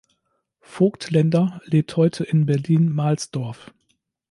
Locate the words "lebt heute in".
1.67-2.47